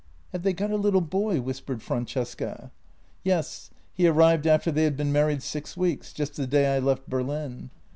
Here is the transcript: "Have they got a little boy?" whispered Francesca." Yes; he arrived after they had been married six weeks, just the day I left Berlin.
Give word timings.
"Have 0.31 0.41
they 0.41 0.53
got 0.53 0.71
a 0.71 0.77
little 0.77 0.99
boy?" 0.99 1.41
whispered 1.43 1.83
Francesca." 1.83 2.71
Yes; 3.23 3.69
he 3.93 4.07
arrived 4.07 4.47
after 4.47 4.71
they 4.71 4.85
had 4.85 4.97
been 4.97 5.11
married 5.11 5.43
six 5.43 5.77
weeks, 5.77 6.11
just 6.11 6.35
the 6.37 6.47
day 6.47 6.75
I 6.75 6.79
left 6.79 7.07
Berlin. 7.07 7.69